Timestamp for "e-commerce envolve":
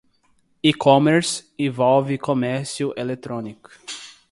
0.63-2.17